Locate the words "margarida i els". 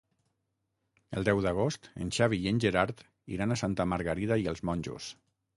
3.95-4.69